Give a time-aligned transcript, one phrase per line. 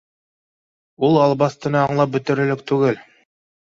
[1.09, 3.03] —Ул албаҫтыны аңлап бөтөрөрлөк түгел